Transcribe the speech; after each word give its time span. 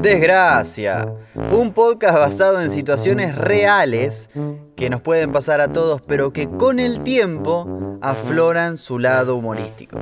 Desgracia, 0.00 1.12
un 1.50 1.72
podcast 1.72 2.14
basado 2.14 2.60
en 2.60 2.70
situaciones 2.70 3.34
reales 3.34 4.30
que 4.76 4.88
nos 4.88 5.00
pueden 5.00 5.32
pasar 5.32 5.60
a 5.60 5.72
todos, 5.72 6.00
pero 6.00 6.32
que 6.32 6.48
con 6.48 6.78
el 6.78 7.02
tiempo 7.02 7.98
afloran 8.00 8.76
su 8.76 8.98
lado 8.98 9.36
humorístico. 9.36 9.98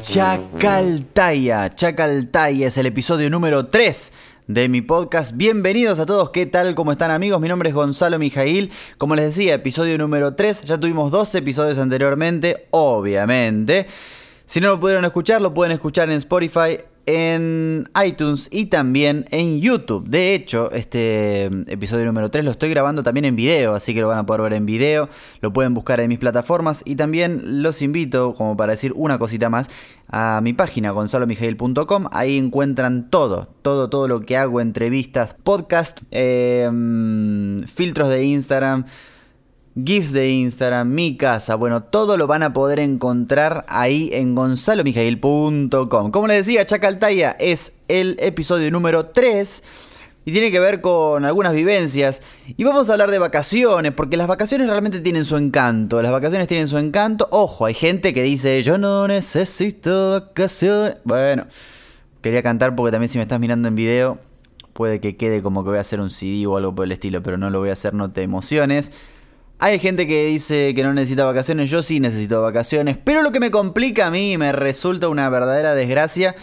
Chacaltaya, 0.00 1.70
Chacaltaya 1.70 2.66
es 2.66 2.76
el 2.76 2.86
episodio 2.86 3.30
número 3.30 3.68
3 3.68 4.12
de 4.46 4.68
mi 4.68 4.82
podcast. 4.82 5.34
Bienvenidos 5.34 5.98
a 6.00 6.06
todos, 6.06 6.30
¿qué 6.30 6.44
tal? 6.44 6.74
¿Cómo 6.74 6.92
están 6.92 7.10
amigos? 7.10 7.40
Mi 7.40 7.48
nombre 7.48 7.70
es 7.70 7.74
Gonzalo 7.74 8.18
Mijail. 8.18 8.70
Como 8.98 9.16
les 9.16 9.26
decía, 9.26 9.54
episodio 9.54 9.96
número 9.96 10.34
3. 10.34 10.64
Ya 10.64 10.78
tuvimos 10.78 11.10
dos 11.10 11.34
episodios 11.34 11.78
anteriormente, 11.78 12.66
obviamente. 12.70 13.86
Si 14.50 14.60
no 14.60 14.68
lo 14.68 14.80
pudieron 14.80 15.04
escuchar, 15.04 15.40
lo 15.40 15.54
pueden 15.54 15.70
escuchar 15.70 16.10
en 16.10 16.16
Spotify, 16.16 16.78
en 17.10 17.88
iTunes 18.04 18.48
y 18.52 18.66
también 18.66 19.26
en 19.30 19.60
YouTube. 19.60 20.08
De 20.08 20.34
hecho, 20.34 20.70
este 20.70 21.46
episodio 21.66 22.06
número 22.06 22.30
3 22.30 22.44
lo 22.44 22.52
estoy 22.52 22.70
grabando 22.70 23.02
también 23.02 23.24
en 23.24 23.34
video, 23.34 23.74
así 23.74 23.92
que 23.94 24.00
lo 24.00 24.08
van 24.08 24.18
a 24.18 24.26
poder 24.26 24.42
ver 24.42 24.52
en 24.52 24.66
video, 24.66 25.08
lo 25.40 25.52
pueden 25.52 25.74
buscar 25.74 25.98
en 26.00 26.08
mis 26.08 26.18
plataformas. 26.18 26.82
Y 26.84 26.94
también 26.94 27.62
los 27.62 27.82
invito, 27.82 28.34
como 28.34 28.56
para 28.56 28.72
decir 28.72 28.92
una 28.94 29.18
cosita 29.18 29.50
más, 29.50 29.68
a 30.08 30.40
mi 30.42 30.52
página 30.52 30.92
gonzalomijail.com, 30.92 32.06
ahí 32.12 32.38
encuentran 32.38 33.10
todo, 33.10 33.48
todo, 33.62 33.90
todo 33.90 34.06
lo 34.06 34.20
que 34.20 34.36
hago, 34.36 34.60
entrevistas, 34.60 35.34
podcast, 35.42 36.00
em, 36.10 37.64
filtros 37.66 38.08
de 38.08 38.24
Instagram 38.24 38.84
GIFs 39.84 40.12
de 40.12 40.30
Instagram, 40.30 40.88
mi 40.88 41.16
casa, 41.16 41.54
bueno, 41.54 41.82
todo 41.82 42.16
lo 42.16 42.26
van 42.26 42.42
a 42.42 42.52
poder 42.52 42.78
encontrar 42.78 43.64
ahí 43.68 44.10
en 44.12 44.34
gonzalomijail.com. 44.34 46.10
Como 46.10 46.26
les 46.26 46.46
decía, 46.46 46.64
Chacaltaya 46.66 47.36
es 47.38 47.74
el 47.88 48.16
episodio 48.20 48.70
número 48.70 49.06
3 49.06 49.62
y 50.24 50.32
tiene 50.32 50.50
que 50.50 50.60
ver 50.60 50.80
con 50.80 51.24
algunas 51.24 51.52
vivencias. 51.52 52.22
Y 52.56 52.64
vamos 52.64 52.88
a 52.88 52.92
hablar 52.92 53.10
de 53.10 53.18
vacaciones, 53.18 53.92
porque 53.92 54.16
las 54.16 54.26
vacaciones 54.26 54.68
realmente 54.68 55.00
tienen 55.00 55.24
su 55.24 55.36
encanto. 55.36 56.02
Las 56.02 56.12
vacaciones 56.12 56.46
tienen 56.46 56.68
su 56.68 56.78
encanto. 56.78 57.28
Ojo, 57.30 57.66
hay 57.66 57.74
gente 57.74 58.12
que 58.12 58.22
dice, 58.22 58.62
yo 58.62 58.78
no 58.78 59.08
necesito 59.08 60.12
vacaciones. 60.12 60.96
Bueno, 61.04 61.46
quería 62.20 62.42
cantar 62.42 62.76
porque 62.76 62.92
también 62.92 63.08
si 63.08 63.18
me 63.18 63.22
estás 63.22 63.40
mirando 63.40 63.68
en 63.68 63.74
video, 63.74 64.18
puede 64.72 65.00
que 65.00 65.16
quede 65.16 65.42
como 65.42 65.64
que 65.64 65.70
voy 65.70 65.78
a 65.78 65.82
hacer 65.82 66.00
un 66.00 66.10
CD 66.10 66.46
o 66.46 66.56
algo 66.56 66.74
por 66.74 66.84
el 66.84 66.92
estilo, 66.92 67.22
pero 67.22 67.38
no 67.38 67.50
lo 67.50 67.58
voy 67.58 67.70
a 67.70 67.72
hacer, 67.72 67.94
no 67.94 68.10
te 68.10 68.22
emociones. 68.22 68.92
Hay 69.62 69.78
gente 69.78 70.06
que 70.06 70.24
dice 70.24 70.74
que 70.74 70.82
no 70.82 70.94
necesita 70.94 71.26
vacaciones, 71.26 71.68
yo 71.68 71.82
sí 71.82 72.00
necesito 72.00 72.40
vacaciones, 72.40 72.96
pero 72.96 73.20
lo 73.20 73.30
que 73.30 73.40
me 73.40 73.50
complica 73.50 74.06
a 74.06 74.10
mí 74.10 74.32
y 74.32 74.38
me 74.38 74.52
resulta 74.52 75.08
una 75.08 75.28
verdadera 75.28 75.74
desgracia 75.74 76.34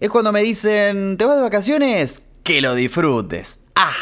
es 0.00 0.08
cuando 0.08 0.32
me 0.32 0.42
dicen, 0.42 1.18
¿te 1.18 1.26
vas 1.26 1.36
de 1.36 1.42
vacaciones? 1.42 2.22
Que 2.44 2.62
lo 2.62 2.74
disfrutes. 2.74 3.60
¡Ah! 3.74 3.92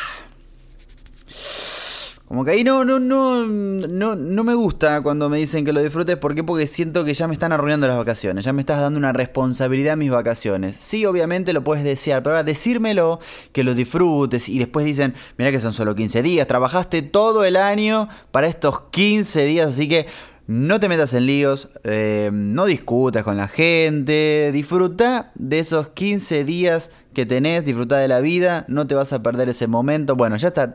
Como 2.27 2.44
que 2.44 2.50
ahí 2.50 2.64
no, 2.64 2.84
no, 2.84 2.98
no, 2.98 3.46
no, 3.46 4.16
no 4.16 4.44
me 4.44 4.55
gusta 4.55 5.00
cuando 5.00 5.28
me 5.28 5.38
dicen 5.38 5.64
que 5.64 5.72
lo 5.72 5.80
disfrutes. 5.80 6.16
¿Por 6.16 6.34
qué? 6.34 6.42
Porque 6.42 6.66
siento 6.66 7.05
que 7.05 7.14
ya 7.14 7.28
me 7.28 7.34
están 7.34 7.52
arruinando 7.52 7.86
las 7.86 7.96
vacaciones. 7.96 8.44
Ya 8.44 8.52
me 8.52 8.62
estás 8.62 8.80
dando 8.80 8.98
una 8.98 9.12
responsabilidad 9.12 9.92
en 9.92 10.00
mis 10.00 10.10
vacaciones. 10.10 10.74
Sí, 10.80 11.06
obviamente 11.06 11.52
lo 11.52 11.62
puedes 11.62 11.84
desear, 11.84 12.24
pero 12.24 12.34
ahora 12.34 12.42
decírmelo, 12.42 13.20
que 13.52 13.62
lo 13.62 13.74
disfrutes. 13.74 14.48
Y 14.48 14.58
después 14.58 14.84
dicen, 14.84 15.14
mira 15.38 15.52
que 15.52 15.60
son 15.60 15.72
solo 15.72 15.94
15 15.94 16.22
días. 16.22 16.48
Trabajaste 16.48 17.02
todo 17.02 17.44
el 17.44 17.54
año 17.56 18.08
para 18.32 18.48
estos 18.48 18.80
15 18.91 19.44
días, 19.44 19.69
así 19.69 19.88
que 19.88 20.06
no 20.48 20.80
te 20.80 20.88
metas 20.88 21.14
en 21.14 21.27
líos, 21.27 21.69
eh, 21.84 22.30
no 22.32 22.66
discutas 22.66 23.24
con 23.24 23.36
la 23.36 23.48
gente, 23.48 24.50
disfruta 24.52 25.32
de 25.34 25.58
esos 25.58 25.88
15 25.88 26.44
días 26.44 26.91
que 27.14 27.27
tenés, 27.27 27.64
disfruta 27.64 27.98
de 27.98 28.08
la 28.08 28.20
vida, 28.20 28.64
no 28.69 28.86
te 28.86 28.94
vas 28.94 29.12
a 29.12 29.22
perder 29.22 29.48
ese 29.48 29.66
momento. 29.66 30.16
Bueno, 30.16 30.36
ya 30.36 30.48
está. 30.48 30.72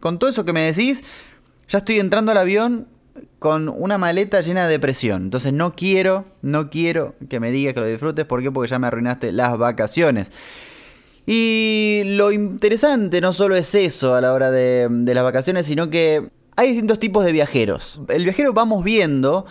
Con 0.00 0.18
todo 0.18 0.30
eso 0.30 0.44
que 0.44 0.52
me 0.52 0.62
decís, 0.62 1.04
ya 1.68 1.78
estoy 1.78 2.00
entrando 2.00 2.32
al 2.32 2.38
avión 2.38 2.88
con 3.38 3.68
una 3.68 3.98
maleta 3.98 4.40
llena 4.40 4.64
de 4.64 4.72
depresión. 4.72 5.22
Entonces 5.22 5.52
no 5.52 5.74
quiero, 5.74 6.24
no 6.42 6.70
quiero 6.70 7.14
que 7.28 7.40
me 7.40 7.50
digas 7.50 7.74
que 7.74 7.80
lo 7.80 7.86
disfrutes. 7.86 8.24
¿Por 8.24 8.42
qué? 8.42 8.50
Porque 8.50 8.70
ya 8.70 8.78
me 8.78 8.86
arruinaste 8.86 9.32
las 9.32 9.56
vacaciones. 9.56 10.30
Y 11.26 12.02
lo 12.04 12.32
interesante 12.32 13.20
no 13.20 13.32
solo 13.32 13.56
es 13.56 13.74
eso 13.74 14.14
a 14.14 14.20
la 14.20 14.32
hora 14.32 14.50
de, 14.50 14.88
de 14.90 15.14
las 15.14 15.22
vacaciones, 15.22 15.66
sino 15.66 15.90
que 15.90 16.30
hay 16.56 16.68
distintos 16.68 16.98
tipos 16.98 17.24
de 17.24 17.32
viajeros. 17.32 18.00
El 18.08 18.24
viajero 18.24 18.52
vamos 18.52 18.82
viendo 18.82 19.46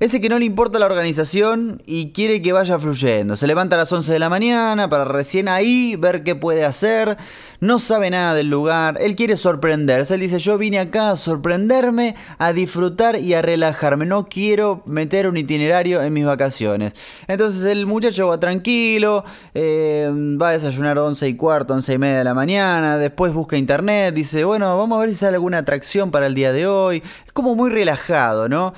ese 0.00 0.20
que 0.20 0.28
no 0.28 0.38
le 0.38 0.44
importa 0.44 0.80
la 0.80 0.86
organización 0.86 1.80
y 1.86 2.12
quiere 2.12 2.42
que 2.42 2.52
vaya 2.52 2.78
fluyendo. 2.80 3.36
Se 3.36 3.46
levanta 3.46 3.76
a 3.76 3.78
las 3.78 3.92
11 3.92 4.12
de 4.12 4.18
la 4.18 4.28
mañana 4.28 4.88
para 4.88 5.04
recién 5.04 5.48
ahí 5.48 5.94
ver 5.96 6.24
qué 6.24 6.34
puede 6.34 6.64
hacer. 6.64 7.16
No 7.60 7.78
sabe 7.78 8.10
nada 8.10 8.34
del 8.34 8.50
lugar. 8.50 8.98
Él 9.00 9.14
quiere 9.14 9.36
sorprenderse. 9.36 10.14
Él 10.14 10.20
dice, 10.20 10.40
yo 10.40 10.58
vine 10.58 10.80
acá 10.80 11.10
a 11.10 11.16
sorprenderme, 11.16 12.16
a 12.38 12.52
disfrutar 12.52 13.16
y 13.20 13.34
a 13.34 13.42
relajarme. 13.42 14.04
No 14.04 14.28
quiero 14.28 14.82
meter 14.84 15.28
un 15.28 15.36
itinerario 15.36 16.02
en 16.02 16.12
mis 16.12 16.24
vacaciones. 16.24 16.92
Entonces 17.28 17.62
el 17.64 17.86
muchacho 17.86 18.28
va 18.28 18.40
tranquilo, 18.40 19.24
eh, 19.54 20.10
va 20.12 20.48
a 20.48 20.52
desayunar 20.52 20.98
11 20.98 21.28
y 21.28 21.36
cuarto, 21.36 21.72
11 21.72 21.92
y 21.92 21.98
media 21.98 22.18
de 22.18 22.24
la 22.24 22.34
mañana. 22.34 22.98
Después 22.98 23.32
busca 23.32 23.56
internet. 23.56 24.12
Dice, 24.12 24.44
bueno, 24.44 24.76
vamos 24.76 24.96
a 24.96 25.00
ver 25.00 25.10
si 25.10 25.16
sale 25.16 25.36
alguna 25.36 25.58
atracción 25.58 26.10
para 26.10 26.26
el 26.26 26.34
día 26.34 26.52
de 26.52 26.66
hoy. 26.66 27.02
Es 27.26 27.32
como 27.32 27.54
muy 27.54 27.70
relajado, 27.70 28.48
¿no? 28.48 28.74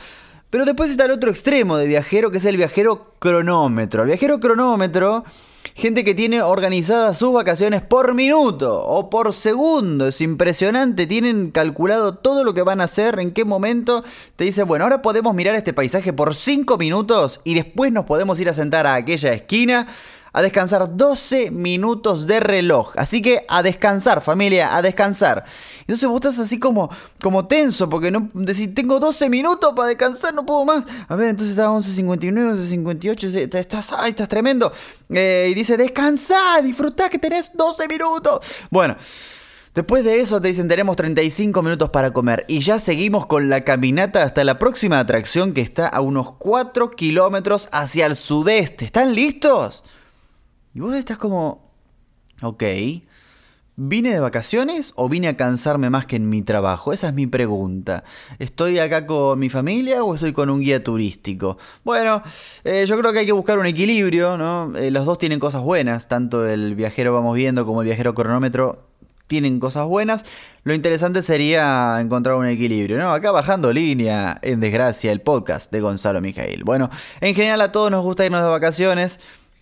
Pero 0.56 0.64
después 0.64 0.90
está 0.90 1.04
el 1.04 1.10
otro 1.10 1.28
extremo 1.28 1.76
de 1.76 1.86
viajero, 1.86 2.30
que 2.30 2.38
es 2.38 2.44
el 2.46 2.56
viajero 2.56 3.12
cronómetro. 3.18 4.04
El 4.04 4.06
viajero 4.06 4.40
cronómetro, 4.40 5.22
gente 5.74 6.02
que 6.02 6.14
tiene 6.14 6.40
organizadas 6.40 7.18
sus 7.18 7.34
vacaciones 7.34 7.84
por 7.84 8.14
minuto 8.14 8.82
o 8.82 9.10
por 9.10 9.34
segundo. 9.34 10.06
Es 10.06 10.22
impresionante, 10.22 11.06
tienen 11.06 11.50
calculado 11.50 12.14
todo 12.14 12.42
lo 12.42 12.54
que 12.54 12.62
van 12.62 12.80
a 12.80 12.84
hacer, 12.84 13.20
en 13.20 13.32
qué 13.32 13.44
momento. 13.44 14.02
Te 14.36 14.44
dice, 14.44 14.62
bueno, 14.62 14.86
ahora 14.86 15.02
podemos 15.02 15.34
mirar 15.34 15.54
este 15.56 15.74
paisaje 15.74 16.14
por 16.14 16.34
5 16.34 16.78
minutos 16.78 17.42
y 17.44 17.52
después 17.52 17.92
nos 17.92 18.06
podemos 18.06 18.40
ir 18.40 18.48
a 18.48 18.54
sentar 18.54 18.86
a 18.86 18.94
aquella 18.94 19.34
esquina 19.34 19.86
a 20.36 20.42
descansar 20.42 20.98
12 20.98 21.50
minutos 21.50 22.26
de 22.26 22.40
reloj. 22.40 22.92
Así 22.96 23.22
que 23.22 23.46
a 23.48 23.62
descansar, 23.62 24.20
familia, 24.20 24.76
a 24.76 24.82
descansar. 24.82 25.46
Entonces 25.80 26.06
vos 26.06 26.16
estás 26.16 26.38
así 26.38 26.58
como, 26.58 26.90
como 27.22 27.46
tenso, 27.46 27.88
porque 27.88 28.10
no 28.10 28.28
decís, 28.34 28.74
tengo 28.74 29.00
12 29.00 29.30
minutos 29.30 29.72
para 29.74 29.88
descansar, 29.88 30.34
no 30.34 30.44
puedo 30.44 30.66
más. 30.66 30.84
A 31.08 31.16
ver, 31.16 31.30
entonces 31.30 31.56
está 31.56 31.70
11.59, 31.70 32.52
11.58, 32.52 33.54
estás, 33.54 33.94
ay, 33.96 34.10
estás 34.10 34.28
tremendo. 34.28 34.70
Eh, 35.08 35.48
y 35.50 35.54
dice, 35.54 35.78
descansa, 35.78 36.60
disfrutá 36.62 37.08
que 37.08 37.18
tenés 37.18 37.50
12 37.54 37.88
minutos. 37.88 38.40
Bueno. 38.70 38.94
Después 39.74 40.04
de 40.04 40.20
eso 40.20 40.40
te 40.40 40.48
dicen 40.48 40.68
tenemos 40.68 40.96
35 40.96 41.62
minutos 41.62 41.90
para 41.90 42.10
comer 42.10 42.46
y 42.48 42.60
ya 42.60 42.78
seguimos 42.78 43.26
con 43.26 43.50
la 43.50 43.62
caminata 43.62 44.22
hasta 44.22 44.42
la 44.42 44.58
próxima 44.58 44.98
atracción 44.98 45.52
que 45.52 45.60
está 45.60 45.86
a 45.86 46.00
unos 46.00 46.32
4 46.38 46.92
kilómetros 46.92 47.68
hacia 47.72 48.06
el 48.06 48.16
sudeste. 48.16 48.86
¿Están 48.86 49.14
listos? 49.14 49.84
Y 50.76 50.80
vos 50.80 50.94
estás 50.94 51.16
como, 51.16 51.72
ok, 52.42 52.62
¿vine 53.76 54.12
de 54.12 54.20
vacaciones 54.20 54.92
o 54.96 55.08
vine 55.08 55.28
a 55.28 55.34
cansarme 55.34 55.88
más 55.88 56.04
que 56.04 56.16
en 56.16 56.28
mi 56.28 56.42
trabajo? 56.42 56.92
Esa 56.92 57.08
es 57.08 57.14
mi 57.14 57.26
pregunta. 57.26 58.04
¿Estoy 58.38 58.78
acá 58.78 59.06
con 59.06 59.38
mi 59.38 59.48
familia 59.48 60.04
o 60.04 60.14
estoy 60.14 60.34
con 60.34 60.50
un 60.50 60.60
guía 60.60 60.84
turístico? 60.84 61.56
Bueno, 61.82 62.22
eh, 62.62 62.84
yo 62.86 62.98
creo 62.98 63.14
que 63.14 63.20
hay 63.20 63.24
que 63.24 63.32
buscar 63.32 63.58
un 63.58 63.64
equilibrio, 63.64 64.36
¿no? 64.36 64.76
Eh, 64.76 64.90
los 64.90 65.06
dos 65.06 65.16
tienen 65.16 65.38
cosas 65.38 65.62
buenas, 65.62 66.08
tanto 66.08 66.46
el 66.46 66.74
viajero 66.74 67.14
vamos 67.14 67.34
viendo 67.34 67.64
como 67.64 67.80
el 67.80 67.86
viajero 67.86 68.12
cronómetro 68.12 68.86
tienen 69.26 69.58
cosas 69.58 69.86
buenas. 69.86 70.26
Lo 70.62 70.74
interesante 70.74 71.22
sería 71.22 71.98
encontrar 72.02 72.36
un 72.36 72.48
equilibrio, 72.48 72.98
¿no? 72.98 73.12
Acá 73.12 73.30
bajando 73.30 73.72
línea, 73.72 74.38
en 74.42 74.60
desgracia, 74.60 75.10
el 75.10 75.22
podcast 75.22 75.72
de 75.72 75.80
Gonzalo 75.80 76.20
Mijail. 76.20 76.64
Bueno, 76.64 76.90
en 77.22 77.34
general 77.34 77.62
a 77.62 77.72
todos 77.72 77.90
nos 77.90 78.04
gusta 78.04 78.26
irnos 78.26 78.42
de 78.42 78.50
vacaciones 78.50 79.20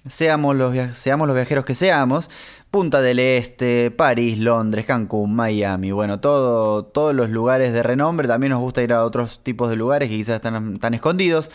seamos 0.08 0.56
los, 0.56 0.74
seamos 0.96 1.26
los 1.26 1.34
viajeros 1.34 1.64
que 1.64 1.74
seamos, 1.74 2.30
Punta 2.70 3.00
del 3.00 3.20
Este, 3.20 3.90
París, 3.90 4.38
Londres, 4.38 4.84
Cancún, 4.84 5.34
Miami, 5.34 5.92
bueno, 5.92 6.20
todo, 6.20 6.84
todos 6.84 7.14
los 7.14 7.30
lugares 7.30 7.72
de 7.72 7.82
renombre, 7.82 8.26
también 8.26 8.50
nos 8.50 8.60
gusta 8.60 8.82
ir 8.82 8.92
a 8.92 9.04
otros 9.04 9.44
tipos 9.44 9.70
de 9.70 9.76
lugares 9.76 10.08
que 10.08 10.16
quizás 10.16 10.36
están, 10.36 10.78
tan 10.78 10.94
escondidos, 10.94 11.50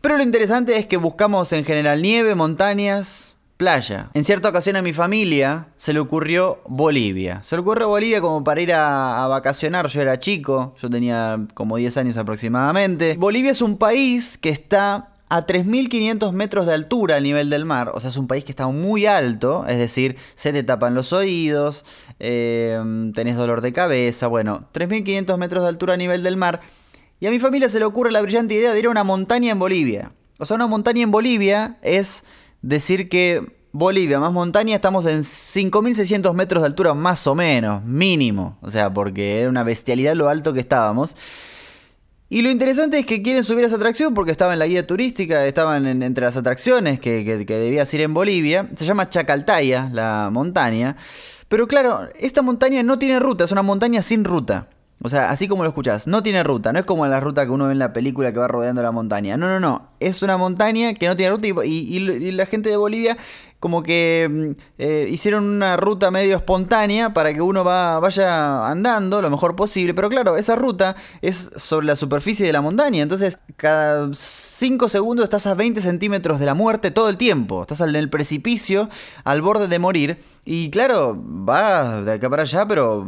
pero 0.00 0.16
lo 0.16 0.22
interesante 0.22 0.78
es 0.78 0.86
que 0.86 0.96
buscamos 0.96 1.52
en 1.52 1.64
general 1.64 2.00
nieve, 2.00 2.34
montañas, 2.34 3.36
playa. 3.56 4.10
En 4.14 4.24
cierta 4.24 4.48
ocasión 4.48 4.76
a 4.76 4.82
mi 4.82 4.92
familia 4.92 5.68
se 5.76 5.92
le 5.92 6.00
ocurrió 6.00 6.60
Bolivia. 6.66 7.42
Se 7.42 7.56
le 7.56 7.62
ocurrió 7.62 7.88
Bolivia 7.88 8.20
como 8.20 8.44
para 8.44 8.60
ir 8.60 8.72
a, 8.72 9.24
a, 9.24 9.28
vacacionar. 9.28 9.88
Yo 9.88 10.02
era 10.02 10.18
chico, 10.18 10.74
yo 10.80 10.90
tenía 10.90 11.38
como 11.54 11.76
10 11.76 11.96
años 11.96 12.16
aproximadamente. 12.16 13.16
Bolivia 13.18 13.50
es 13.50 13.62
un 13.62 13.78
país 13.78 14.38
que 14.38 14.50
está 14.50 15.15
a 15.28 15.46
3.500 15.46 16.32
metros 16.32 16.66
de 16.66 16.74
altura 16.74 17.16
al 17.16 17.22
nivel 17.22 17.50
del 17.50 17.64
mar, 17.64 17.90
o 17.94 18.00
sea, 18.00 18.10
es 18.10 18.16
un 18.16 18.28
país 18.28 18.44
que 18.44 18.52
está 18.52 18.68
muy 18.68 19.06
alto, 19.06 19.64
es 19.66 19.78
decir, 19.78 20.16
se 20.34 20.52
te 20.52 20.62
tapan 20.62 20.94
los 20.94 21.12
oídos, 21.12 21.84
eh, 22.20 22.80
tenés 23.14 23.36
dolor 23.36 23.60
de 23.60 23.72
cabeza, 23.72 24.28
bueno, 24.28 24.68
3.500 24.72 25.36
metros 25.36 25.62
de 25.62 25.68
altura 25.68 25.94
a 25.94 25.96
nivel 25.96 26.22
del 26.22 26.36
mar, 26.36 26.60
y 27.18 27.26
a 27.26 27.30
mi 27.30 27.38
familia 27.38 27.68
se 27.68 27.78
le 27.78 27.84
ocurre 27.86 28.12
la 28.12 28.22
brillante 28.22 28.54
idea 28.54 28.72
de 28.72 28.78
ir 28.78 28.86
a 28.86 28.90
una 28.90 29.04
montaña 29.04 29.52
en 29.52 29.58
Bolivia. 29.58 30.12
O 30.38 30.44
sea, 30.44 30.54
una 30.54 30.66
montaña 30.66 31.02
en 31.02 31.10
Bolivia 31.10 31.78
es 31.80 32.24
decir 32.60 33.08
que 33.08 33.56
Bolivia 33.72 34.18
más 34.18 34.32
montaña 34.32 34.74
estamos 34.74 35.06
en 35.06 35.20
5.600 35.20 36.32
metros 36.34 36.62
de 36.62 36.66
altura 36.66 36.94
más 36.94 37.26
o 37.26 37.34
menos, 37.34 37.82
mínimo. 37.84 38.58
O 38.60 38.70
sea, 38.70 38.92
porque 38.92 39.40
era 39.40 39.50
una 39.50 39.62
bestialidad 39.62 40.14
lo 40.14 40.28
alto 40.28 40.52
que 40.52 40.60
estábamos. 40.60 41.16
Y 42.28 42.42
lo 42.42 42.50
interesante 42.50 42.98
es 42.98 43.06
que 43.06 43.22
quieren 43.22 43.44
subir 43.44 43.64
esa 43.64 43.76
atracción 43.76 44.12
porque 44.12 44.32
estaba 44.32 44.52
en 44.52 44.58
la 44.58 44.66
guía 44.66 44.86
turística, 44.86 45.46
estaban 45.46 46.02
entre 46.02 46.24
las 46.24 46.36
atracciones 46.36 46.98
que, 46.98 47.24
que, 47.24 47.46
que 47.46 47.58
debías 47.58 47.92
ir 47.94 48.00
en 48.00 48.14
Bolivia. 48.14 48.68
Se 48.74 48.84
llama 48.84 49.08
Chacaltaya, 49.08 49.88
la 49.92 50.30
montaña. 50.32 50.96
Pero 51.48 51.68
claro, 51.68 52.00
esta 52.18 52.42
montaña 52.42 52.82
no 52.82 52.98
tiene 52.98 53.20
ruta, 53.20 53.44
es 53.44 53.52
una 53.52 53.62
montaña 53.62 54.02
sin 54.02 54.24
ruta. 54.24 54.68
O 55.02 55.08
sea, 55.08 55.30
así 55.30 55.46
como 55.46 55.62
lo 55.62 55.68
escuchás, 55.68 56.06
no 56.08 56.22
tiene 56.22 56.42
ruta, 56.42 56.72
no 56.72 56.80
es 56.80 56.84
como 56.84 57.06
la 57.06 57.20
ruta 57.20 57.44
que 57.44 57.50
uno 57.52 57.66
ve 57.66 57.72
en 57.72 57.78
la 57.78 57.92
película 57.92 58.32
que 58.32 58.38
va 58.38 58.48
rodeando 58.48 58.82
la 58.82 58.90
montaña. 58.90 59.36
No, 59.36 59.46
no, 59.46 59.60
no. 59.60 59.90
Es 60.00 60.22
una 60.22 60.36
montaña 60.36 60.94
que 60.94 61.06
no 61.06 61.16
tiene 61.16 61.30
ruta 61.30 61.46
y 61.64 61.98
la 62.32 62.46
gente 62.46 62.70
de 62.70 62.76
Bolivia 62.76 63.16
como 63.60 63.82
que 63.82 64.28
mm, 64.30 64.62
eh, 64.78 65.08
hicieron 65.10 65.44
una 65.44 65.76
ruta 65.76 66.10
medio 66.10 66.36
espontánea 66.36 67.14
para 67.14 67.32
que 67.32 67.40
uno 67.40 67.64
va, 67.64 67.98
vaya 68.00 68.68
andando 68.68 69.22
lo 69.22 69.30
mejor 69.30 69.56
posible. 69.56 69.94
Pero 69.94 70.08
claro, 70.08 70.36
esa 70.36 70.56
ruta 70.56 70.96
es 71.22 71.50
sobre 71.56 71.86
la 71.86 71.96
superficie 71.96 72.46
de 72.46 72.52
la 72.52 72.60
montaña. 72.60 73.02
Entonces, 73.02 73.38
cada 73.56 74.10
5 74.12 74.88
segundos 74.88 75.24
estás 75.24 75.46
a 75.46 75.54
20 75.54 75.80
centímetros 75.80 76.38
de 76.38 76.46
la 76.46 76.54
muerte 76.54 76.90
todo 76.90 77.08
el 77.08 77.16
tiempo. 77.16 77.62
Estás 77.62 77.80
en 77.80 77.94
el 77.96 78.10
precipicio, 78.10 78.88
al 79.24 79.42
borde 79.42 79.68
de 79.68 79.78
morir. 79.78 80.18
Y 80.44 80.70
claro, 80.70 81.16
vas 81.18 82.04
de 82.04 82.12
acá 82.12 82.30
para 82.30 82.42
allá, 82.42 82.66
pero 82.68 83.06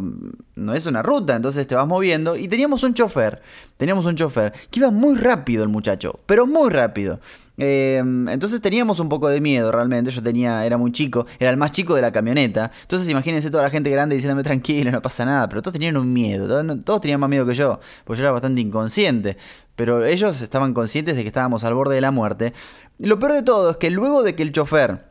no 0.55 0.75
es 0.75 0.87
una 0.87 1.03
ruta. 1.03 1.37
Entonces 1.37 1.67
te 1.67 1.75
vas 1.75 1.87
moviendo. 1.87 2.37
Y 2.37 2.49
teníamos 2.49 2.83
un 2.83 2.95
chofer. 2.95 3.43
Teníamos 3.79 4.07
un 4.07 4.17
chofer 4.17 4.53
que 4.71 4.81
iba 4.81 4.91
muy 4.91 5.17
rápido 5.17 5.63
el 5.63 5.69
muchacho. 5.69 6.19
Pero 6.27 6.47
muy 6.47 6.69
rápido. 6.69 7.21
Em, 7.57 8.29
entonces 8.29 8.61
teníamos 8.61 8.99
un 8.99 9.09
poco 9.09 9.29
de 9.29 9.41
miedo 9.41 9.71
realmente. 9.71 10.11
Yo 10.11 10.21
tenía, 10.21 10.67
era 10.67 10.77
muy 10.77 10.91
chico, 10.91 11.27
era 11.39 11.51
el 11.51 11.57
más 11.57 11.71
chico 11.71 11.95
de 11.95 12.03
la 12.03 12.11
camioneta. 12.11 12.73
Entonces 12.83 13.09
imagínense 13.09 13.51
toda 13.51 13.63
la 13.63 13.71
gente 13.71 13.89
grande 13.89 14.17
diciéndome 14.17 14.43
tranquilo, 14.43 14.91
no 14.91 15.01
pasa 15.01 15.25
nada. 15.25 15.49
Pero 15.49 15.63
todos 15.63 15.75
tenían 15.75 15.97
un 15.97 16.13
miedo, 16.13 16.47
todos, 16.83 17.01
tenían 17.01 17.21
más 17.21 17.31
miedo 17.31 17.47
que 17.47 17.55
yo, 17.55 17.79
porque 18.05 18.19
yo 18.19 18.25
era 18.25 18.33
bastante 18.33 18.61
inconsciente. 18.61 19.37
Pero 19.77 20.05
ellos 20.05 20.41
estaban 20.41 20.75
conscientes 20.75 21.15
de 21.15 21.23
que 21.23 21.29
estábamos 21.29 21.63
al 21.63 21.75
borde 21.75 21.95
de 21.95 22.01
la 22.01 22.11
muerte. 22.11 22.53
Lo 22.99 23.21
peor 23.21 23.33
de 23.33 23.43
todo 23.45 23.71
es 23.71 23.77
que 23.77 23.91
luego 23.91 24.25
de 24.25 24.35
que 24.35 24.43
el 24.43 24.51
chofer 24.51 25.07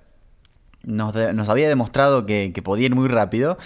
nos, 0.84 1.16
había 1.48 1.70
demostrado 1.70 2.26
que 2.26 2.62
podía 2.62 2.88
ir 2.88 2.96
muy 2.96 3.08
rápido, 3.08 3.58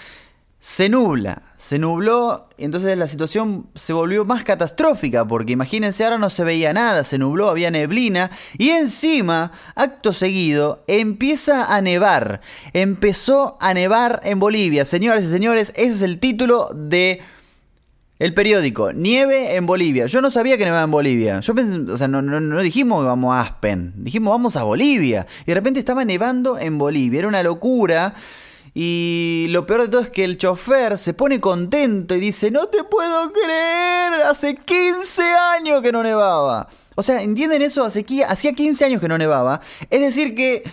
se 0.62 0.90
nubla, 0.90 1.42
se 1.58 1.80
nubló, 1.80 2.48
y 2.56 2.66
entonces 2.66 2.96
la 2.96 3.08
situación 3.08 3.68
se 3.74 3.94
volvió 3.94 4.26
más 4.26 4.44
catastrófica, 4.44 5.26
porque 5.26 5.54
imagínense, 5.54 6.04
ahora 6.04 6.20
no 6.20 6.30
se 6.30 6.44
veía 6.44 6.72
nada, 6.72 7.04
se 7.04 7.18
nubló, 7.18 7.50
había 7.50 7.72
neblina, 7.72 8.30
y 8.60 8.70
encima, 8.70 9.52
acto 9.76 10.14
seguido, 10.14 10.84
empieza 10.86 11.76
a 11.76 11.82
nevar. 11.82 12.42
Empezó 12.74 13.58
a 13.60 13.74
nevar 13.74 14.20
en 14.24 14.40
Bolivia. 14.40 14.86
Señoras 14.86 15.24
y 15.24 15.30
señores, 15.30 15.74
ese 15.76 15.96
es 15.96 16.02
el 16.04 16.20
título 16.20 16.70
de 16.76 17.22
el 18.20 18.36
periódico, 18.36 18.94
Nieve 18.94 19.56
en 19.56 19.66
Bolivia. 19.66 20.06
Yo 20.06 20.22
no 20.22 20.30
sabía 20.30 20.60
que 20.60 20.66
nevaba 20.66 20.84
en 20.84 20.92
Bolivia. 20.92 21.40
Yo 21.40 21.56
pensé, 21.56 21.92
o 21.92 21.98
sea, 21.98 22.08
no, 22.08 22.22
no, 22.22 22.40
no 22.40 22.62
dijimos 22.62 23.04
vamos 23.04 23.34
a 23.34 23.42
Aspen, 23.42 23.94
dijimos 23.96 24.30
vamos 24.30 24.56
a 24.58 24.64
Bolivia. 24.64 25.26
Y 25.42 25.46
de 25.46 25.56
repente 25.56 25.80
estaba 25.80 26.06
nevando 26.06 26.60
en 26.60 26.78
Bolivia. 26.78 27.18
Era 27.18 27.28
una 27.28 27.42
locura. 27.42 28.14
Y 28.74 29.48
lo 29.50 29.66
peor 29.66 29.82
de 29.82 29.88
todo 29.90 30.02
es 30.02 30.10
que 30.10 30.24
el 30.24 30.38
chofer 30.38 30.98
se 30.98 31.14
pone 31.14 31.42
contento 31.42 32.16
y 32.16 32.20
dice, 32.20 32.52
no 32.52 32.68
te 32.68 32.84
puedo 32.84 33.32
creer, 33.34 34.14
hace 34.30 34.56
15 34.56 35.22
años 35.58 35.82
que 35.82 35.92
no 35.92 36.02
nevaba. 36.04 36.70
O 36.96 37.04
sea, 37.04 37.22
¿entienden 37.22 37.62
eso? 37.62 37.84
Hace, 37.84 38.06
hacía 38.28 38.54
15 38.54 38.86
años 38.86 39.02
que 39.02 39.08
no 39.08 39.18
nevaba. 39.18 39.62
Es 39.90 40.00
decir 40.00 40.36
que 40.36 40.64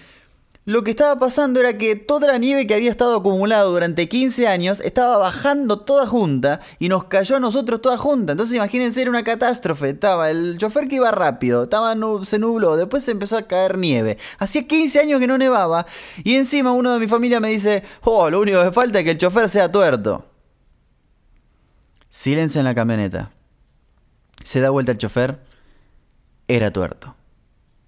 lo 0.68 0.84
que 0.84 0.90
estaba 0.90 1.18
pasando 1.18 1.60
era 1.60 1.78
que 1.78 1.96
toda 1.96 2.28
la 2.30 2.36
nieve 2.36 2.66
que 2.66 2.74
había 2.74 2.90
estado 2.90 3.16
acumulada 3.16 3.62
durante 3.62 4.06
15 4.06 4.48
años 4.48 4.80
estaba 4.80 5.16
bajando 5.16 5.80
toda 5.80 6.06
junta 6.06 6.60
y 6.78 6.90
nos 6.90 7.04
cayó 7.04 7.36
a 7.36 7.40
nosotros 7.40 7.80
toda 7.80 7.96
junta. 7.96 8.32
Entonces 8.32 8.54
imagínense, 8.54 9.00
era 9.00 9.08
una 9.08 9.24
catástrofe. 9.24 9.88
Estaba 9.88 10.28
el 10.28 10.58
chofer 10.58 10.86
que 10.86 10.96
iba 10.96 11.10
rápido, 11.10 11.62
estaba 11.62 11.96
se 12.26 12.38
nubló, 12.38 12.76
después 12.76 13.02
se 13.02 13.12
empezó 13.12 13.38
a 13.38 13.46
caer 13.46 13.78
nieve. 13.78 14.18
Hacía 14.38 14.66
15 14.66 15.00
años 15.00 15.20
que 15.20 15.26
no 15.26 15.38
nevaba 15.38 15.86
y 16.22 16.34
encima 16.34 16.70
uno 16.72 16.92
de 16.92 16.98
mi 16.98 17.08
familia 17.08 17.40
me 17.40 17.48
dice, 17.48 17.82
oh, 18.02 18.28
lo 18.28 18.38
único 18.38 18.62
que 18.62 18.70
falta 18.70 18.98
es 18.98 19.06
que 19.06 19.12
el 19.12 19.18
chofer 19.18 19.48
sea 19.48 19.72
tuerto. 19.72 20.26
Silencio 22.10 22.58
en 22.58 22.66
la 22.66 22.74
camioneta. 22.74 23.30
Se 24.44 24.60
da 24.60 24.68
vuelta 24.68 24.92
el 24.92 24.98
chofer. 24.98 25.38
Era 26.46 26.70
tuerto. 26.74 27.14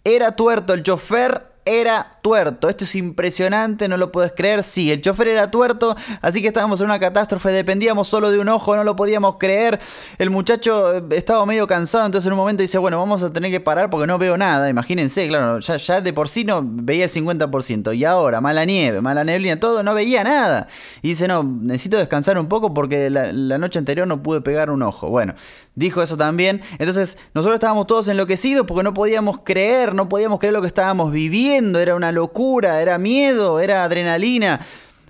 Era 0.03 0.35
tuerto 0.35 0.73
el 0.73 0.83
chofer 0.83 1.51
era 1.65 2.19
tuerto. 2.23 2.69
Esto 2.69 2.85
es 2.85 2.95
impresionante, 2.95 3.89
no 3.89 3.97
lo 3.97 4.13
puedes 4.13 4.33
creer. 4.33 4.63
Sí, 4.63 4.91
el 4.91 5.01
chofer 5.01 5.29
era 5.29 5.51
tuerto, 5.51 5.97
así 6.21 6.43
que 6.43 6.49
estábamos 6.49 6.81
en 6.81 6.87
una 6.87 6.99
catástrofe, 6.99 7.51
dependíamos 7.51 8.09
solo 8.09 8.31
de 8.31 8.39
un 8.39 8.49
ojo, 8.49 8.77
no 8.77 8.85
lo 8.85 8.97
podíamos 8.97 9.37
creer. 9.39 9.81
El 10.19 10.31
muchacho 10.31 10.97
eh, 10.97 11.03
estaba 11.11 11.45
medio 11.47 11.67
cansado, 11.67 12.07
entonces 12.07 12.27
en 12.27 12.33
un 12.33 12.39
momento 12.39 12.63
dice, 12.63 12.79
bueno, 12.79 12.99
vamos 12.99 13.23
a 13.23 13.33
tener 13.33 13.51
que 13.51 13.61
parar 13.61 13.91
porque 13.91 14.07
no 14.07 14.19
veo 14.19 14.37
nada. 14.37 14.69
Imagínense, 14.69 15.29
claro, 15.29 15.61
ya, 15.61 16.01
de 16.01 16.13
por 16.13 16.29
sí 16.29 16.45
no 16.45 16.63
veía 16.65 17.05
el 17.05 17.11
50%. 17.11 17.97
Y 17.97 18.05
ahora, 18.05 18.41
mala 18.41 18.65
nieve, 18.65 19.01
mala 19.01 19.25
neblina, 19.25 19.59
todo, 19.59 19.83
no 19.83 19.95
veía 19.95 20.25
nada. 20.25 20.69
Y 21.03 21.09
dice, 21.11 21.29
no, 21.29 21.43
necesito 21.43 21.97
descansar 21.97 22.39
un 22.39 22.47
poco 22.47 22.75
porque 22.75 23.11
la, 23.11 23.59
noche 23.59 23.79
anterior 23.79 24.07
no 24.07 24.23
pude 24.23 24.41
pegar 24.41 24.71
un 24.71 24.83
ojo. 24.83 25.09
Bueno, 25.09 25.35
dijo 25.75 26.03
eso 26.03 26.17
también. 26.17 26.63
Entonces, 26.79 27.19
nosotros 27.35 27.55
estábamos 27.55 27.87
todos 27.87 28.09
enloquecidos 28.09 28.67
porque 28.67 28.83
no 28.83 28.95
podíamos 28.95 29.41
creer, 29.45 29.95
no 29.95 30.09
podíamos 30.09 30.39
creer 30.39 30.55
lo 30.55 30.61
que 30.61 30.67
estábamos 30.67 31.13
viviendo. 31.13 31.79
Era 31.79 31.95
locura, 32.13 32.81
era 32.81 32.99
miedo, 32.99 33.61
era 33.61 33.85
adrenalina. 33.85 34.61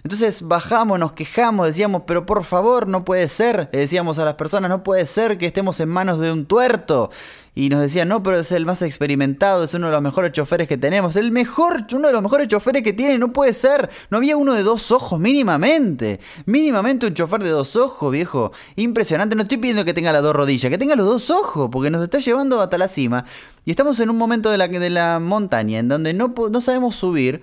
Entonces 0.02 0.42
bajamos, 0.42 0.98
nos 0.98 1.12
quejamos, 1.12 1.66
decíamos, 1.66 2.02
pero 2.06 2.24
por 2.26 2.44
favor, 2.44 2.88
no 2.88 3.04
puede 3.04 3.28
ser. 3.28 3.68
Le 3.72 3.80
decíamos 3.80 4.18
a 4.18 4.24
las 4.24 4.34
personas, 4.34 4.70
no 4.70 4.82
puede 4.82 5.06
ser 5.06 5.38
que 5.38 5.46
estemos 5.46 5.78
en 5.80 5.88
manos 5.88 6.20
de 6.20 6.32
un 6.32 6.46
tuerto. 6.46 7.10
Y 7.52 7.68
nos 7.68 7.80
decían, 7.80 8.08
no, 8.08 8.22
pero 8.22 8.38
es 8.38 8.52
el 8.52 8.64
más 8.64 8.80
experimentado, 8.80 9.64
es 9.64 9.74
uno 9.74 9.86
de 9.86 9.92
los 9.92 10.00
mejores 10.00 10.32
choferes 10.32 10.68
que 10.68 10.78
tenemos. 10.78 11.16
El 11.16 11.32
mejor, 11.32 11.84
uno 11.92 12.06
de 12.06 12.12
los 12.12 12.22
mejores 12.22 12.46
choferes 12.46 12.82
que 12.82 12.92
tiene, 12.92 13.18
no 13.18 13.32
puede 13.32 13.52
ser. 13.52 13.90
No 14.08 14.18
había 14.18 14.36
uno 14.36 14.54
de 14.54 14.62
dos 14.62 14.92
ojos, 14.92 15.18
mínimamente. 15.18 16.20
Mínimamente 16.46 17.06
un 17.06 17.14
chofer 17.14 17.42
de 17.42 17.50
dos 17.50 17.74
ojos, 17.74 18.12
viejo. 18.12 18.52
Impresionante. 18.76 19.34
No 19.34 19.42
estoy 19.42 19.58
pidiendo 19.58 19.84
que 19.84 19.92
tenga 19.92 20.12
las 20.12 20.22
dos 20.22 20.34
rodillas, 20.34 20.70
que 20.70 20.78
tenga 20.78 20.94
los 20.94 21.06
dos 21.06 21.28
ojos, 21.30 21.68
porque 21.72 21.90
nos 21.90 22.02
está 22.02 22.18
llevando 22.18 22.60
hasta 22.62 22.78
la 22.78 22.88
cima. 22.88 23.24
Y 23.64 23.72
estamos 23.72 23.98
en 23.98 24.10
un 24.10 24.16
momento 24.16 24.50
de 24.50 24.56
la, 24.56 24.68
de 24.68 24.90
la 24.90 25.18
montaña 25.18 25.80
en 25.80 25.88
donde 25.88 26.14
no, 26.14 26.32
no 26.50 26.60
sabemos 26.60 26.94
subir 26.94 27.42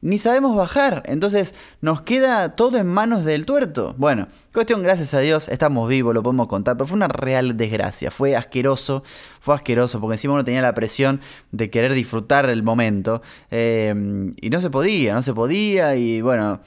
ni 0.00 0.18
sabemos 0.18 0.56
bajar. 0.56 1.02
Entonces 1.06 1.54
nos 1.80 2.02
queda 2.02 2.56
todo 2.56 2.78
en 2.78 2.86
manos 2.86 3.24
del 3.24 3.46
tuerto. 3.46 3.94
Bueno, 3.98 4.28
cuestión, 4.52 4.82
gracias 4.82 5.14
a 5.14 5.20
Dios, 5.20 5.48
estamos 5.48 5.88
vivos, 5.88 6.14
lo 6.14 6.22
podemos 6.22 6.48
contar, 6.48 6.76
pero 6.76 6.86
fue 6.86 6.96
una 6.96 7.08
real 7.08 7.56
desgracia. 7.56 8.10
Fue 8.10 8.36
asqueroso, 8.36 9.02
fue 9.40 9.54
asqueroso, 9.54 10.00
porque 10.00 10.14
encima 10.14 10.34
uno 10.34 10.44
tenía 10.44 10.62
la 10.62 10.74
presión 10.74 11.20
de 11.52 11.70
querer 11.70 11.94
disfrutar 11.94 12.48
el 12.48 12.62
momento. 12.62 13.22
Eh, 13.50 14.32
y 14.40 14.50
no 14.50 14.60
se 14.60 14.70
podía, 14.70 15.14
no 15.14 15.22
se 15.22 15.34
podía. 15.34 15.96
Y 15.96 16.20
bueno, 16.20 16.60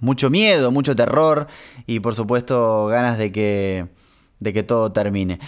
mucho 0.00 0.30
miedo, 0.30 0.70
mucho 0.70 0.94
terror. 0.94 1.48
Y 1.86 2.00
por 2.00 2.14
supuesto, 2.14 2.86
ganas 2.86 3.18
de 3.18 3.32
que, 3.32 3.86
de 4.40 4.52
que 4.52 4.62
todo 4.62 4.92
termine. 4.92 5.40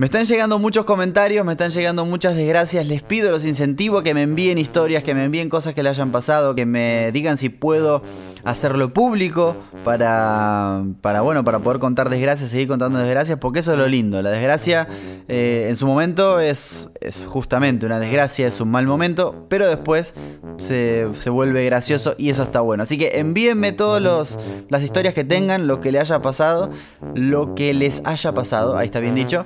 Me 0.00 0.06
están 0.06 0.26
llegando 0.26 0.60
muchos 0.60 0.84
comentarios, 0.84 1.44
me 1.44 1.50
están 1.50 1.72
llegando 1.72 2.04
muchas 2.04 2.36
desgracias. 2.36 2.86
Les 2.86 3.02
pido, 3.02 3.32
los 3.32 3.44
incentivo 3.44 3.98
a 3.98 4.04
que 4.04 4.14
me 4.14 4.22
envíen 4.22 4.56
historias, 4.56 5.02
que 5.02 5.12
me 5.12 5.24
envíen 5.24 5.48
cosas 5.48 5.74
que 5.74 5.82
le 5.82 5.88
hayan 5.88 6.12
pasado, 6.12 6.54
que 6.54 6.66
me 6.66 7.10
digan 7.10 7.36
si 7.36 7.48
puedo 7.48 8.04
hacerlo 8.44 8.92
público 8.92 9.56
para, 9.84 10.84
para 11.00 11.22
bueno, 11.22 11.42
para 11.42 11.58
poder 11.58 11.80
contar 11.80 12.10
desgracias, 12.10 12.50
seguir 12.50 12.68
contando 12.68 13.00
desgracias, 13.00 13.38
porque 13.40 13.58
eso 13.58 13.72
es 13.72 13.78
lo 13.78 13.88
lindo. 13.88 14.22
La 14.22 14.30
desgracia 14.30 14.86
eh, 15.26 15.66
en 15.68 15.74
su 15.74 15.84
momento 15.88 16.38
es, 16.38 16.90
es, 17.00 17.26
justamente 17.26 17.84
una 17.84 17.98
desgracia, 17.98 18.46
es 18.46 18.60
un 18.60 18.70
mal 18.70 18.86
momento, 18.86 19.46
pero 19.48 19.66
después 19.66 20.14
se, 20.58 21.08
se 21.16 21.28
vuelve 21.28 21.64
gracioso 21.64 22.14
y 22.16 22.30
eso 22.30 22.44
está 22.44 22.60
bueno. 22.60 22.84
Así 22.84 22.98
que 22.98 23.18
envíenme 23.18 23.72
todas 23.72 24.38
las 24.68 24.82
historias 24.84 25.12
que 25.12 25.24
tengan, 25.24 25.66
lo 25.66 25.80
que 25.80 25.90
le 25.90 25.98
haya 25.98 26.22
pasado, 26.22 26.70
lo 27.16 27.56
que 27.56 27.74
les 27.74 28.00
haya 28.04 28.32
pasado, 28.32 28.78
ahí 28.78 28.86
está 28.86 29.00
bien 29.00 29.16
dicho. 29.16 29.44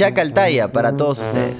Chacaltaya 0.00 0.72
para 0.72 0.96
todos 0.96 1.20
ustedes. 1.20 1.56